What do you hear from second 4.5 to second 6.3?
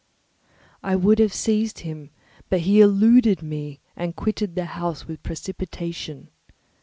the house with precipitation.